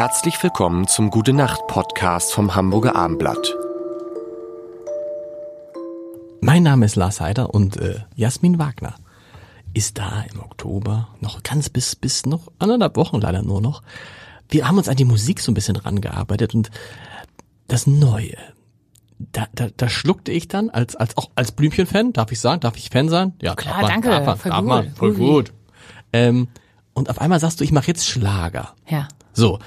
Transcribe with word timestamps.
Herzlich 0.00 0.42
willkommen 0.42 0.88
zum 0.88 1.10
Gute 1.10 1.34
Nacht 1.34 1.66
Podcast 1.66 2.32
vom 2.32 2.54
Hamburger 2.54 2.96
Armblatt. 2.96 3.54
Mein 6.40 6.62
Name 6.62 6.86
ist 6.86 6.96
Lars 6.96 7.20
Heider 7.20 7.52
und 7.52 7.76
äh, 7.76 7.96
Jasmin 8.16 8.58
Wagner 8.58 8.94
ist 9.74 9.98
da 9.98 10.24
im 10.32 10.40
Oktober 10.40 11.08
noch 11.20 11.42
ganz 11.42 11.68
bis 11.68 11.96
bis 11.96 12.24
noch 12.24 12.50
anderthalb 12.58 12.96
Wochen 12.96 13.20
leider 13.20 13.42
nur 13.42 13.60
noch. 13.60 13.82
Wir 14.48 14.66
haben 14.66 14.78
uns 14.78 14.88
an 14.88 14.96
die 14.96 15.04
Musik 15.04 15.38
so 15.38 15.52
ein 15.52 15.54
bisschen 15.54 15.76
rangearbeitet 15.76 16.54
und 16.54 16.70
das 17.68 17.86
Neue. 17.86 18.38
Da, 19.18 19.48
da, 19.54 19.68
da 19.76 19.88
schluckte 19.90 20.32
ich 20.32 20.48
dann 20.48 20.70
als 20.70 20.96
als 20.96 21.18
auch 21.18 21.28
als 21.34 21.52
Blümchen-Fan, 21.52 22.14
darf 22.14 22.32
ich 22.32 22.40
sagen, 22.40 22.62
darf 22.62 22.78
ich 22.78 22.88
Fan 22.88 23.10
sein? 23.10 23.34
Ja, 23.42 23.54
Klar, 23.54 23.74
darf 23.74 23.82
man, 23.82 23.90
danke, 23.90 24.08
darf 24.08 24.24
man, 24.24 24.38
voll 24.38 24.50
darf 24.50 24.60
gut, 24.60 24.68
man, 24.68 24.94
voll 24.94 25.12
gut. 25.12 25.52
Ähm, 26.14 26.48
und 26.94 27.10
auf 27.10 27.20
einmal 27.20 27.38
sagst 27.38 27.60
du, 27.60 27.64
ich 27.64 27.72
mache 27.72 27.88
jetzt 27.88 28.06
Schlager. 28.06 28.74
Ja. 28.88 29.06
So. 29.34 29.58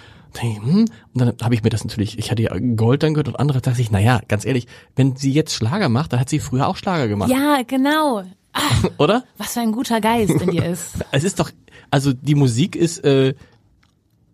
Hm, 0.41 0.85
Und 0.85 0.89
dann 1.13 1.33
habe 1.41 1.55
ich 1.55 1.63
mir 1.63 1.69
das 1.69 1.83
natürlich, 1.83 2.17
ich 2.17 2.31
hatte 2.31 2.41
ja 2.41 2.57
Gold 2.75 3.03
dann 3.03 3.13
gehört 3.13 3.27
und 3.27 3.39
andere 3.39 3.61
dachte 3.61 3.81
ich, 3.81 3.91
naja, 3.91 4.19
ganz 4.27 4.45
ehrlich, 4.45 4.67
wenn 4.95 5.15
sie 5.15 5.31
jetzt 5.31 5.53
Schlager 5.53 5.89
macht, 5.89 6.13
dann 6.13 6.19
hat 6.19 6.29
sie 6.29 6.39
früher 6.39 6.67
auch 6.67 6.75
Schlager 6.75 7.07
gemacht, 7.07 7.29
Ja, 7.29 7.61
genau. 7.65 8.23
oder? 8.97 9.23
Was 9.37 9.53
für 9.53 9.61
ein 9.61 9.71
guter 9.71 10.01
Geist 10.01 10.29
in 10.41 10.51
dir 10.51 10.65
ist. 10.65 10.91
Es 11.11 11.23
ist 11.23 11.39
doch, 11.39 11.49
also 11.91 12.13
die 12.13 12.35
Musik 12.35 12.75
ist, 12.75 13.03
äh, 13.03 13.33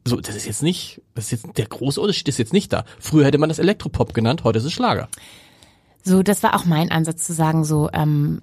so, 0.05 0.19
das 0.19 0.35
ist 0.35 0.45
jetzt 0.45 0.63
nicht, 0.63 1.01
das 1.15 1.25
ist 1.25 1.43
jetzt, 1.43 1.57
der 1.57 1.65
große 1.65 1.99
Unterschied 2.01 2.27
ist 2.27 2.37
jetzt 2.39 2.53
nicht 2.53 2.71
da. 2.73 2.85
Früher 2.99 3.25
hätte 3.25 3.37
man 3.37 3.49
das 3.49 3.59
Elektropop 3.59 4.13
genannt, 4.13 4.43
heute 4.43 4.59
ist 4.59 4.65
es 4.65 4.73
Schlager. 4.73 5.07
So, 6.03 6.23
das 6.23 6.41
war 6.43 6.55
auch 6.55 6.65
mein 6.65 6.91
Ansatz 6.91 7.25
zu 7.25 7.33
sagen, 7.33 7.63
so, 7.65 7.89
ähm, 7.93 8.41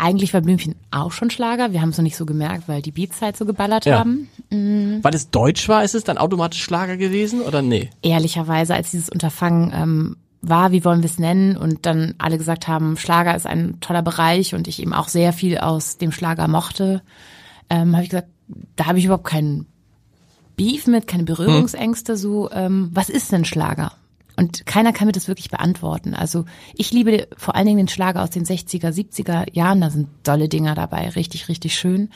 eigentlich 0.00 0.32
war 0.34 0.40
Blümchen 0.40 0.74
auch 0.90 1.12
schon 1.12 1.30
Schlager. 1.30 1.72
Wir 1.72 1.82
haben 1.82 1.90
es 1.90 1.98
noch 1.98 2.02
nicht 2.02 2.16
so 2.16 2.24
gemerkt, 2.26 2.68
weil 2.68 2.82
die 2.82 2.90
Beats 2.92 3.20
halt 3.20 3.36
so 3.36 3.44
geballert 3.44 3.84
Ja. 3.86 3.98
haben. 3.98 4.28
Weil 4.50 5.14
es 5.14 5.30
deutsch 5.30 5.68
war, 5.68 5.84
ist 5.84 5.94
es 5.94 6.04
dann 6.04 6.18
automatisch 6.18 6.62
Schlager 6.62 6.96
gewesen 6.96 7.40
oder 7.42 7.62
nee? 7.62 7.90
Ehrlicherweise, 8.02 8.74
als 8.74 8.90
dieses 8.90 9.08
Unterfangen 9.10 9.72
ähm, 9.74 10.16
war, 10.42 10.72
wie 10.72 10.84
wollen 10.84 11.02
wir 11.02 11.10
es 11.10 11.18
nennen, 11.18 11.56
und 11.56 11.84
dann 11.86 12.14
alle 12.18 12.38
gesagt 12.38 12.66
haben, 12.66 12.96
Schlager 12.96 13.36
ist 13.36 13.46
ein 13.46 13.78
toller 13.80 14.02
Bereich 14.02 14.54
und 14.54 14.68
ich 14.68 14.80
eben 14.80 14.94
auch 14.94 15.08
sehr 15.08 15.32
viel 15.32 15.58
aus 15.58 15.98
dem 15.98 16.12
Schlager 16.12 16.48
mochte, 16.48 17.02
ähm, 17.68 17.92
habe 17.92 18.04
ich 18.04 18.10
gesagt, 18.10 18.28
da 18.76 18.86
habe 18.86 18.98
ich 18.98 19.04
überhaupt 19.04 19.26
keinen 19.26 19.66
Beef 20.56 20.86
mit, 20.86 21.06
keine 21.06 21.24
Berührungsängste, 21.24 22.16
so, 22.16 22.50
ähm, 22.50 22.90
was 22.92 23.08
ist 23.10 23.32
denn 23.32 23.44
Schlager? 23.44 23.92
Und 24.40 24.64
keiner 24.64 24.94
kann 24.94 25.06
mir 25.06 25.12
das 25.12 25.28
wirklich 25.28 25.50
beantworten. 25.50 26.14
Also 26.14 26.46
ich 26.74 26.92
liebe 26.92 27.28
vor 27.36 27.56
allen 27.56 27.66
Dingen 27.66 27.76
den 27.76 27.88
Schlager 27.88 28.22
aus 28.22 28.30
den 28.30 28.46
60er, 28.46 28.88
70er 28.88 29.54
Jahren. 29.54 29.82
Da 29.82 29.90
sind 29.90 30.08
tolle 30.24 30.48
Dinger 30.48 30.74
dabei, 30.74 31.10
richtig, 31.10 31.48
richtig 31.50 31.76
schön. 31.76 32.08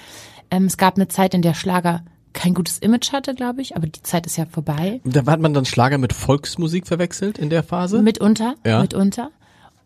Ähm, 0.50 0.64
es 0.64 0.78
gab 0.78 0.96
eine 0.96 1.06
Zeit, 1.08 1.34
in 1.34 1.42
der 1.42 1.52
Schlager 1.52 2.02
kein 2.32 2.54
gutes 2.54 2.78
Image 2.78 3.12
hatte, 3.12 3.34
glaube 3.34 3.60
ich, 3.60 3.76
aber 3.76 3.86
die 3.88 4.00
Zeit 4.00 4.24
ist 4.24 4.38
ja 4.38 4.46
vorbei. 4.46 5.02
Da 5.04 5.26
hat 5.26 5.40
man 5.40 5.52
dann 5.52 5.66
Schlager 5.66 5.98
mit 5.98 6.14
Volksmusik 6.14 6.86
verwechselt 6.86 7.36
in 7.36 7.50
der 7.50 7.62
Phase? 7.62 8.00
Mitunter, 8.00 8.54
Ja. 8.64 8.80
mitunter. 8.80 9.30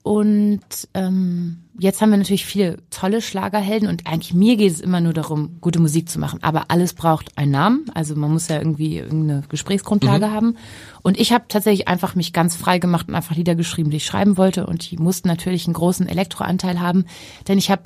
Und 0.02 0.60
ähm, 0.94 1.64
jetzt 1.78 2.00
haben 2.00 2.10
wir 2.10 2.16
natürlich 2.16 2.46
viele 2.46 2.78
tolle 2.90 3.20
Schlagerhelden 3.20 3.88
und 3.88 4.06
eigentlich 4.06 4.32
mir 4.32 4.56
geht 4.56 4.72
es 4.72 4.80
immer 4.80 5.00
nur 5.00 5.12
darum, 5.12 5.58
gute 5.60 5.80
Musik 5.80 6.08
zu 6.08 6.18
machen. 6.18 6.42
Aber 6.42 6.70
alles 6.70 6.94
braucht 6.94 7.36
einen 7.36 7.50
Namen, 7.50 7.84
also 7.94 8.14
man 8.14 8.32
muss 8.32 8.48
ja 8.48 8.56
irgendwie 8.58 8.98
irgendeine 8.98 9.42
Gesprächsgrundlage 9.48 10.30
haben. 10.30 10.56
Und 11.02 11.18
ich 11.20 11.32
habe 11.32 11.44
tatsächlich 11.48 11.88
einfach 11.88 12.14
mich 12.14 12.32
ganz 12.32 12.56
frei 12.56 12.78
gemacht 12.78 13.08
und 13.08 13.14
einfach 13.14 13.36
Lieder 13.36 13.54
geschrieben, 13.54 13.90
die 13.90 13.98
ich 13.98 14.06
schreiben 14.06 14.36
wollte. 14.36 14.66
Und 14.66 14.90
die 14.90 14.96
mussten 14.96 15.28
natürlich 15.28 15.66
einen 15.66 15.74
großen 15.74 16.08
Elektroanteil 16.08 16.80
haben, 16.80 17.04
denn 17.46 17.58
ich 17.58 17.70
habe 17.70 17.82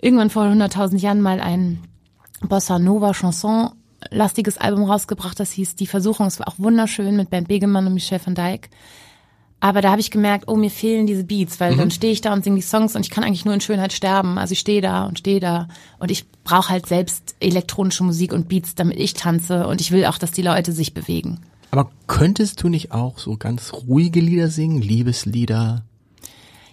irgendwann 0.00 0.30
vor 0.30 0.44
100.000 0.44 0.98
Jahren 0.98 1.22
mal 1.22 1.40
ein 1.40 1.80
Bossa 2.42 2.78
Nova 2.78 3.12
Chanson 3.12 3.70
lastiges 4.10 4.58
Album 4.58 4.84
rausgebracht, 4.84 5.38
das 5.40 5.52
hieß 5.52 5.76
Die 5.76 5.86
Versuchung. 5.86 6.26
Es 6.26 6.38
war 6.38 6.48
auch 6.48 6.58
wunderschön 6.58 7.16
mit 7.16 7.30
Bernd 7.30 7.48
Begemann 7.48 7.86
und 7.86 7.94
Michel 7.94 8.20
van 8.24 8.34
Dijk. 8.34 8.70
Aber 9.58 9.80
da 9.80 9.90
habe 9.90 10.00
ich 10.00 10.10
gemerkt, 10.10 10.48
oh, 10.48 10.56
mir 10.56 10.70
fehlen 10.70 11.06
diese 11.06 11.24
Beats, 11.24 11.60
weil 11.60 11.76
dann 11.76 11.90
stehe 11.90 12.12
ich 12.12 12.20
da 12.20 12.32
und 12.32 12.44
singe 12.44 12.56
die 12.56 12.62
Songs 12.62 12.94
und 12.94 13.06
ich 13.06 13.10
kann 13.10 13.24
eigentlich 13.24 13.46
nur 13.46 13.54
in 13.54 13.62
Schönheit 13.62 13.92
sterben. 13.92 14.38
Also 14.38 14.52
ich 14.52 14.58
stehe 14.58 14.82
da 14.82 15.06
und 15.06 15.18
stehe 15.18 15.40
da 15.40 15.68
und 15.98 16.10
ich 16.10 16.28
brauche 16.44 16.68
halt 16.68 16.86
selbst 16.86 17.34
elektronische 17.40 18.04
Musik 18.04 18.32
und 18.32 18.48
Beats, 18.48 18.74
damit 18.74 18.98
ich 18.98 19.14
tanze 19.14 19.66
und 19.66 19.80
ich 19.80 19.92
will 19.92 20.04
auch, 20.04 20.18
dass 20.18 20.30
die 20.30 20.42
Leute 20.42 20.72
sich 20.72 20.92
bewegen. 20.92 21.40
Aber 21.70 21.90
könntest 22.06 22.62
du 22.62 22.68
nicht 22.68 22.92
auch 22.92 23.18
so 23.18 23.36
ganz 23.36 23.72
ruhige 23.72 24.20
Lieder 24.20 24.48
singen, 24.48 24.80
Liebeslieder? 24.80 25.84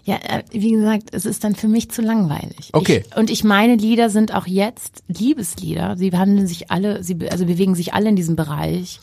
Ja, 0.04 0.16
äh, 0.16 0.44
wie 0.52 0.72
gesagt, 0.72 1.10
es 1.14 1.26
ist 1.26 1.46
dann 1.46 1.56
für 1.56 1.70
mich 1.70 1.90
zu 1.90 2.02
langweilig. 2.02 2.70
Okay. 2.74 3.06
Ich, 3.08 3.18
und 3.18 3.30
ich 3.30 3.46
meine 3.46 3.76
Lieder 3.76 4.10
sind 4.10 4.34
auch 4.34 4.46
jetzt 4.46 5.04
Liebeslieder. 5.08 5.96
Sie 5.96 6.10
behandeln 6.10 6.48
sich 6.48 6.70
alle, 6.70 7.04
sie 7.04 7.18
also 7.30 7.46
bewegen 7.46 7.76
sich 7.76 7.94
alle 7.94 8.10
in 8.10 8.18
diesem 8.18 8.36
Bereich. 8.36 9.00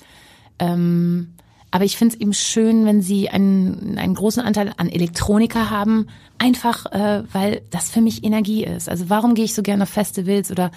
Ähm, 0.58 1.34
aber 1.70 1.84
ich 1.84 1.96
finde 1.96 2.14
es 2.14 2.20
eben 2.20 2.32
schön, 2.32 2.84
wenn 2.84 3.00
sie 3.00 3.28
einen, 3.28 3.96
einen 3.98 4.14
großen 4.14 4.42
Anteil 4.42 4.72
an 4.76 4.88
Elektronika 4.88 5.70
haben, 5.70 6.06
einfach 6.38 6.86
äh, 6.86 7.22
weil 7.32 7.62
das 7.70 7.90
für 7.90 8.00
mich 8.00 8.24
Energie 8.24 8.64
ist. 8.64 8.88
Also 8.88 9.08
warum 9.08 9.34
gehe 9.34 9.44
ich 9.44 9.54
so 9.54 9.62
gerne 9.62 9.84
auf 9.84 9.88
Festivals 9.90 10.50
oder 10.50 10.70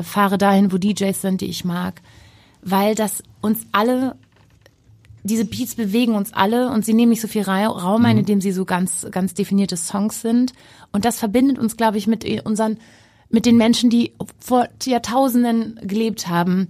fahre 0.00 0.36
dahin, 0.36 0.72
wo 0.72 0.78
DJs 0.78 1.20
sind, 1.20 1.40
die 1.40 1.46
ich 1.46 1.64
mag? 1.64 2.02
Weil 2.62 2.94
das 2.94 3.22
uns 3.40 3.66
alle 3.72 4.16
diese 5.22 5.44
Beats 5.44 5.74
bewegen 5.74 6.14
uns 6.14 6.32
alle 6.32 6.70
und 6.70 6.84
sie 6.84 6.94
nehmen 6.94 7.10
nicht 7.10 7.20
so 7.20 7.26
viel 7.26 7.42
Ra- 7.42 7.66
Raum 7.66 8.04
ein, 8.04 8.16
indem 8.18 8.40
sie 8.40 8.52
so 8.52 8.64
ganz, 8.64 9.06
ganz 9.10 9.34
definierte 9.34 9.76
Songs 9.76 10.22
sind. 10.22 10.52
Und 10.92 11.04
das 11.04 11.18
verbindet 11.18 11.58
uns, 11.58 11.76
glaube 11.76 11.98
ich, 11.98 12.06
mit 12.06 12.24
unseren, 12.44 12.78
mit 13.28 13.44
den 13.44 13.56
Menschen, 13.56 13.90
die 13.90 14.12
vor 14.38 14.68
Jahrtausenden 14.84 15.80
gelebt 15.82 16.28
haben. 16.28 16.68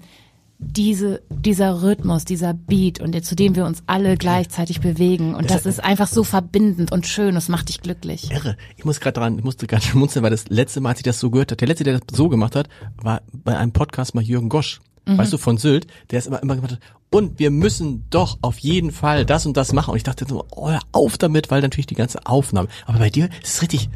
Diese, 0.58 1.20
dieser 1.30 1.82
Rhythmus, 1.82 2.24
dieser 2.24 2.54
Beat 2.54 3.00
und 3.00 3.22
zu 3.24 3.36
dem 3.36 3.54
wir 3.56 3.66
uns 3.66 3.82
alle 3.86 4.16
gleichzeitig 4.16 4.80
bewegen. 4.80 5.34
Und 5.34 5.50
das 5.50 5.66
ist 5.66 5.84
einfach 5.84 6.08
so 6.08 6.24
verbindend 6.24 6.92
und 6.92 7.06
schön. 7.06 7.34
Das 7.34 7.48
macht 7.48 7.68
dich 7.68 7.80
glücklich. 7.82 8.30
Irre. 8.30 8.56
Ich 8.76 8.84
muss 8.84 9.00
gerade 9.00 9.20
dran, 9.20 9.38
ich 9.38 9.44
musste 9.44 9.66
gerade 9.66 9.82
schmunzeln, 9.86 10.22
weil 10.22 10.30
das 10.30 10.48
letzte 10.48 10.80
Mal, 10.80 10.90
als 10.90 11.00
ich 11.00 11.04
das 11.04 11.20
so 11.20 11.30
gehört 11.30 11.50
habe, 11.50 11.56
der 11.58 11.68
letzte, 11.68 11.84
der 11.84 11.98
das 12.00 12.16
so 12.16 12.28
gemacht 12.28 12.56
hat, 12.56 12.68
war 12.96 13.20
bei 13.32 13.56
einem 13.56 13.72
Podcast 13.72 14.14
mal 14.14 14.22
Jürgen 14.24 14.48
Gosch. 14.48 14.80
Weißt 15.08 15.32
du, 15.32 15.38
von 15.38 15.56
Sylt, 15.56 15.86
der 16.10 16.18
es 16.18 16.26
immer, 16.26 16.42
immer 16.42 16.56
gemacht 16.56 16.72
hat. 16.72 16.80
Und 17.12 17.38
wir 17.38 17.52
müssen 17.52 18.06
doch 18.10 18.38
auf 18.42 18.58
jeden 18.58 18.90
Fall 18.90 19.24
das 19.24 19.46
und 19.46 19.56
das 19.56 19.72
machen. 19.72 19.92
Und 19.92 19.98
ich 19.98 20.02
dachte 20.02 20.26
so, 20.28 20.44
oh, 20.50 20.68
hör 20.68 20.80
auf 20.90 21.16
damit, 21.16 21.48
weil 21.48 21.62
natürlich 21.62 21.86
die 21.86 21.94
ganze 21.94 22.26
Aufnahme. 22.26 22.66
Aber 22.86 22.98
bei 22.98 23.08
dir 23.08 23.26
ist 23.40 23.54
es 23.54 23.62
richtig, 23.62 23.88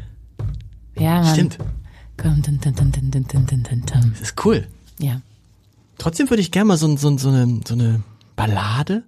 Ja, 0.97 1.21
Mann. 1.21 1.33
stimmt. 1.33 1.57
Komm, 2.15 2.41
dun, 2.41 2.61
dun, 2.61 2.75
dun, 2.75 2.91
dun, 2.93 3.11
dun, 3.11 3.25
dun, 3.27 3.45
dun, 3.45 3.63
dun, 3.63 3.83
dun. 3.85 4.11
Das 4.13 4.21
ist 4.21 4.45
cool. 4.45 4.65
Ja. 4.99 5.19
Trotzdem 6.01 6.31
würde 6.31 6.41
ich 6.41 6.49
gerne 6.49 6.65
mal 6.69 6.77
so, 6.77 6.97
so, 6.97 7.15
so, 7.15 7.29
eine, 7.29 7.61
so 7.67 7.75
eine 7.75 8.01
Ballade. 8.35 9.03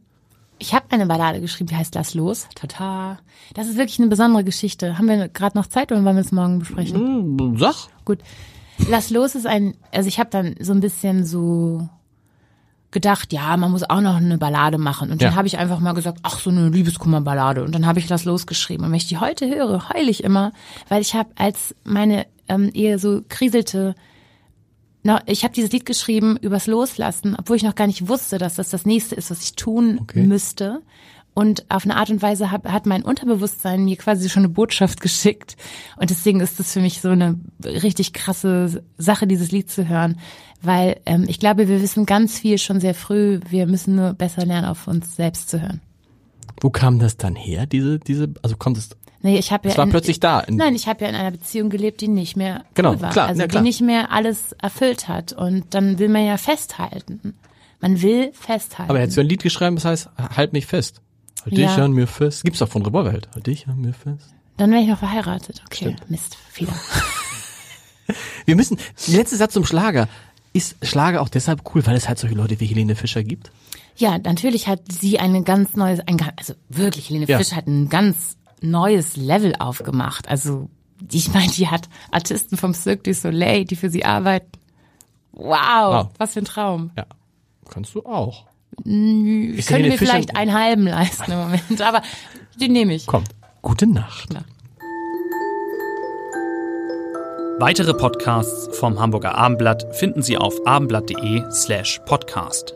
Ich 0.60 0.76
habe 0.76 0.86
eine 0.92 1.08
Ballade 1.08 1.42
geschrieben, 1.42 1.68
die 1.70 1.76
heißt 1.76 1.96
Lass 1.96 2.14
los. 2.14 2.48
Tata. 2.54 3.18
Das 3.56 3.68
ist 3.68 3.78
wirklich 3.78 3.98
eine 4.00 4.10
besondere 4.10 4.44
Geschichte. 4.44 4.96
Haben 5.00 5.08
wir 5.08 5.28
gerade 5.28 5.58
noch 5.58 5.66
Zeit 5.66 5.92
oder 5.92 6.06
wollen 6.06 6.16
wir 6.18 6.22
es 6.22 6.32
morgen 6.32 6.60
besprechen? 6.60 6.96
Hm, 7.40 7.58
Sag. 7.58 7.74
Gut. 8.06 8.20
Lass 8.90 9.10
los 9.10 9.34
ist 9.34 9.48
ein, 9.48 9.74
also 9.92 10.08
ich 10.08 10.20
habe 10.20 10.30
dann 10.30 10.54
so 10.60 10.72
ein 10.72 10.82
bisschen 10.82 11.26
so 11.26 11.90
gedacht, 12.92 13.34
ja, 13.34 13.58
man 13.58 13.72
muss 13.72 13.90
auch 13.90 14.02
noch 14.02 14.18
eine 14.18 14.38
Ballade 14.38 14.78
machen. 14.78 15.10
Und 15.12 15.20
dann 15.24 15.32
Ja. 15.32 15.36
habe 15.36 15.48
ich 15.48 15.58
einfach 15.58 15.80
mal 15.80 15.94
gesagt, 15.94 16.20
ach, 16.22 16.38
so 16.40 16.52
eine 16.52 16.70
Liebeskummerballade. 16.70 17.64
Und 17.64 17.74
dann 17.74 17.88
habe 17.88 17.98
ich 17.98 18.08
Lass 18.08 18.24
los 18.24 18.46
geschrieben. 18.46 18.84
Und 18.84 18.92
wenn 18.92 18.98
ich 18.98 19.08
die 19.08 19.18
heute 19.18 19.48
höre, 19.50 19.90
heul 19.90 20.08
ich 20.10 20.24
immer, 20.24 20.54
weil 20.90 21.02
ich 21.02 21.16
habe, 21.16 21.32
als 21.38 21.74
meine 21.84 22.28
ähm, 22.48 22.70
Ehe 22.72 23.00
so 23.00 23.22
kriselte, 23.30 23.96
na, 25.04 25.22
ich 25.26 25.44
habe 25.44 25.54
dieses 25.54 25.72
Lied 25.72 25.86
geschrieben 25.86 26.38
übers 26.38 26.68
Loslassen, 26.68 27.36
obwohl 27.38 27.58
ich 27.58 27.64
noch 27.64 27.76
gar 27.76 27.88
nicht 27.88 28.08
wusste, 28.08 28.38
dass 28.38 28.56
das 28.56 28.70
das 28.70 28.86
nächste 28.86 29.16
ist, 29.16 29.30
was 29.30 29.44
ich 29.44 29.56
tun 29.56 30.00
Okay. 30.02 30.26
müsste. 30.26 30.82
Und 31.36 31.66
auf 31.70 31.84
eine 31.84 31.96
Art 31.96 32.10
und 32.12 32.22
Weise 32.22 32.52
hab, 32.52 32.68
hat 32.70 32.86
mein 32.86 33.04
Unterbewusstsein 33.04 33.86
mir 33.86 33.98
quasi 33.98 34.30
schon 34.30 34.44
eine 34.44 34.54
Botschaft 34.54 35.02
geschickt. 35.08 35.58
Und 35.98 36.10
deswegen 36.10 36.40
ist 36.40 36.60
das 36.60 36.72
für 36.74 36.80
mich 36.80 37.02
so 37.02 37.10
eine 37.10 37.40
richtig 37.66 38.14
krasse 38.14 38.84
Sache, 38.98 39.28
dieses 39.28 39.52
Lied 39.52 39.70
zu 39.70 39.90
hören. 39.90 40.20
Weil 40.62 41.02
ähm, 41.06 41.26
ich 41.28 41.40
glaube, 41.40 41.68
wir 41.68 41.82
wissen 41.82 42.06
ganz 42.06 42.40
viel 42.40 42.58
schon 42.58 42.80
sehr 42.80 42.94
früh. 42.94 43.40
Wir 43.50 43.68
müssen 43.68 43.96
nur 43.96 44.14
besser 44.14 44.46
lernen, 44.46 44.68
auf 44.68 44.88
uns 44.88 45.16
selbst 45.16 45.50
zu 45.50 45.62
hören. 45.62 45.82
Wo 46.62 46.70
kam 46.70 47.00
das 47.00 47.18
dann 47.18 47.36
her, 47.36 47.66
diese, 47.66 48.00
diese, 48.00 48.34
also 48.42 48.56
kommt 48.56 48.78
es, 48.78 48.92
Nee, 49.24 49.38
ich 49.40 49.52
habe 49.52 49.68
ja 49.68 49.72
es 49.72 49.78
war 49.78 49.86
in- 49.86 49.90
plötzlich 49.92 50.20
da. 50.20 50.42
In, 50.42 50.58
Nein, 50.58 50.76
ich 50.76 50.88
habe 50.88 51.04
ja 51.06 51.10
in 51.10 51.16
einer 51.16 51.32
Beziehung 51.32 51.70
gelebt, 51.70 52.02
die 52.02 52.08
nicht 52.10 52.36
mehr 52.36 52.66
Genau, 52.76 52.92
cool 52.92 53.02
war. 53.02 53.12
klar, 53.12 53.28
also 53.30 53.42
ja, 53.42 53.48
klar. 53.48 53.62
die 53.64 53.68
nicht 53.68 53.82
mehr 53.82 54.12
alles 54.12 54.52
erfüllt 54.62 55.08
hat. 55.08 55.34
Und 55.34 55.74
dann 55.74 55.98
will 55.98 56.10
man 56.10 56.26
ja 56.26 56.38
festhalten. 56.38 57.34
Man 57.82 58.02
will 58.02 58.32
festhalten. 58.34 58.90
aber 58.92 59.00
er 59.00 59.06
hat 59.06 59.12
so 59.12 59.22
ein 59.22 59.28
Lied 59.28 59.42
geschrieben, 59.44 59.76
das 59.76 59.86
heißt, 59.86 60.10
halt 60.36 60.54
mich 60.54 60.66
fest. 60.68 61.02
Halt 61.44 61.58
Ja. 61.58 61.68
dich 61.70 61.78
an 61.82 61.92
mir 61.94 62.08
fest. 62.08 62.44
Gibt's 62.44 62.60
doch 62.60 62.70
von 62.70 62.86
Revolverheld. 62.86 63.30
Halt 63.34 63.48
dich 63.48 63.68
an 63.68 63.82
mir 63.82 63.94
fest. 63.94 64.30
dann 64.58 64.70
wäre 64.72 64.82
ich 64.82 64.88
noch 64.88 65.00
verheiratet. 65.00 65.62
Okay, 65.66 65.96
Mist, 66.10 66.38
Fehler. 66.52 66.74
Wir 68.46 68.56
müssen, 68.56 68.78
der 69.08 69.18
letzte 69.18 69.38
Satz 69.38 69.54
zum 69.54 69.66
Schlager. 69.66 70.08
Ist 70.52 70.76
Schlager 70.86 71.22
auch 71.22 71.30
deshalb 71.30 71.62
cool, 71.74 71.86
weil 71.88 71.96
es 71.96 72.08
halt 72.08 72.20
solche 72.20 72.36
Leute 72.36 72.60
wie 72.60 72.66
Helene 72.66 72.96
Fischer 72.96 73.24
gibt? 73.24 73.52
Ja, 73.96 74.18
natürlich 74.20 74.68
hat 74.68 74.82
sie 74.92 75.20
eine 75.20 75.44
ganz 75.44 75.76
neues, 75.76 76.00
ein, 76.02 76.18
also 76.38 76.54
wirklich, 76.70 77.10
Helene 77.10 77.26
Ja. 77.28 77.38
Fischer 77.38 77.56
hat 77.56 77.68
ein 77.68 77.90
ganz 77.90 78.38
neues 78.64 79.16
Level 79.16 79.56
aufgemacht. 79.60 80.28
Also 80.28 80.70
ich 81.12 81.34
meine, 81.34 81.52
die 81.52 81.68
hat 81.68 81.90
Artisten 82.12 82.58
vom 82.58 82.74
Cirque 82.74 83.04
du 83.04 83.14
Soleil, 83.14 83.66
die 83.66 83.76
für 83.76 83.90
sie 83.90 84.06
arbeiten. 84.06 84.52
Wow, 85.34 85.46
Wow. 86.06 86.08
was 86.18 86.34
für 86.34 86.40
ein 86.40 86.46
Traum. 86.46 86.92
Ja. 86.98 87.06
Kannst 87.70 87.94
du 87.96 88.06
auch. 88.06 88.46
Ich 88.86 89.66
könnte 89.68 89.90
mir 89.90 89.98
vielleicht 89.98 90.36
einen 90.36 90.54
halben 90.54 90.88
leisten 90.88 91.32
im 91.32 91.38
Moment, 91.40 91.82
aber 91.82 92.02
den 92.60 92.72
nehme 92.74 92.94
ich. 92.96 93.06
Kommt. 93.06 93.30
Gute 93.62 93.86
Nacht. 93.88 94.34
Ja. 94.34 94.42
Weitere 97.60 97.94
Podcasts 97.94 98.76
vom 98.78 99.00
Hamburger 99.00 99.36
Abendblatt 99.36 99.96
finden 99.96 100.22
Sie 100.24 100.38
auf 100.38 100.66
abendblatt.de 100.66 101.44
slash 101.52 102.02
podcast. 102.06 102.76